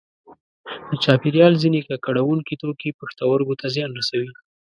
[0.89, 4.31] د چاپیریال ځینې ککړوونکي توکي پښتورګو ته زیان رسوي.